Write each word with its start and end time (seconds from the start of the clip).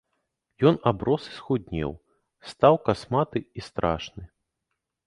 Ён 0.69 0.79
аброс 0.91 1.23
і 1.31 1.35
схуднеў, 1.35 1.91
стаў 2.53 2.73
касматы 2.89 3.39
і 3.61 3.69
страшны. 3.69 4.23